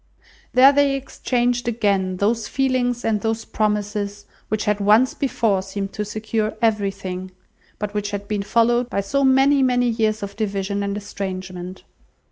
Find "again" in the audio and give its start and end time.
1.67-2.17